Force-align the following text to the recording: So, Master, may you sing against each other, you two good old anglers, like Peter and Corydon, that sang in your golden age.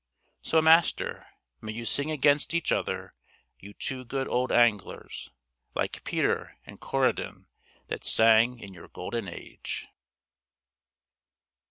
So, 0.41 0.63
Master, 0.63 1.27
may 1.61 1.73
you 1.73 1.85
sing 1.85 2.09
against 2.09 2.55
each 2.55 2.71
other, 2.71 3.13
you 3.59 3.73
two 3.75 4.03
good 4.03 4.27
old 4.27 4.51
anglers, 4.51 5.29
like 5.75 6.03
Peter 6.03 6.57
and 6.65 6.79
Corydon, 6.79 7.45
that 7.89 8.03
sang 8.03 8.57
in 8.57 8.73
your 8.73 8.87
golden 8.87 9.27
age. 9.27 9.89